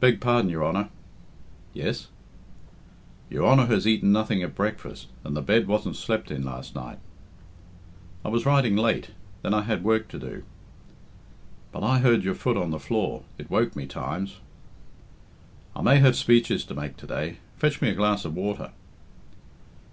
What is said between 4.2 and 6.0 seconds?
at breakfast and the bed wasn't